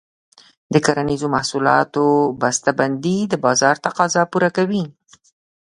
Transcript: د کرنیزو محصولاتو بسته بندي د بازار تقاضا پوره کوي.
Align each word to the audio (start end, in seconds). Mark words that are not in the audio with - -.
د 0.73 0.75
کرنیزو 0.85 1.27
محصولاتو 1.35 2.05
بسته 2.41 2.69
بندي 2.79 3.17
د 3.27 3.33
بازار 3.45 3.75
تقاضا 3.85 4.21
پوره 4.31 4.49
کوي. 4.57 4.83